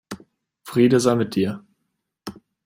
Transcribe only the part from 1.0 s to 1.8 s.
mit dir.